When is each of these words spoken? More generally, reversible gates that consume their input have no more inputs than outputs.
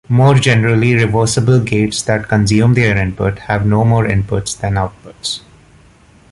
More 0.09 0.33
generally, 0.33 0.95
reversible 0.95 1.59
gates 1.59 2.01
that 2.01 2.27
consume 2.27 2.73
their 2.73 2.97
input 2.97 3.37
have 3.37 3.67
no 3.67 3.85
more 3.85 4.07
inputs 4.07 4.59
than 4.59 4.73
outputs. 4.73 5.41